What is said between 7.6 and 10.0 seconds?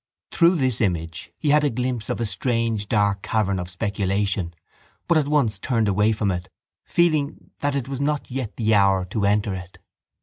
it was not yet the hour to enter it.